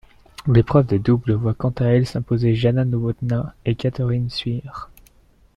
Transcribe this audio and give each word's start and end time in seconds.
L'épreuve 0.47 0.87
de 0.87 0.97
double 0.97 1.33
voit 1.33 1.53
quant 1.53 1.69
à 1.77 1.85
elle 1.85 2.07
s'imposer 2.07 2.55
Jana 2.55 2.85
Novotná 2.85 3.53
et 3.65 3.75
Catherine 3.75 4.31
Suire. 4.31 4.89